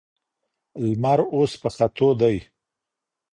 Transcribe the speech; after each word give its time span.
لمر 0.83 1.19
اوس 1.33 1.51
په 1.61 1.69
ختو 1.75 2.09
دی. 2.21 2.37